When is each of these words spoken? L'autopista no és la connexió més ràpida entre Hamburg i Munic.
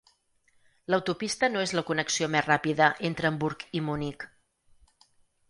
L'autopista 0.93 1.49
no 1.55 1.61
és 1.65 1.73
la 1.79 1.83
connexió 1.89 2.31
més 2.37 2.47
ràpida 2.47 2.89
entre 3.11 3.31
Hamburg 3.31 3.69
i 3.81 3.85
Munic. 3.91 4.27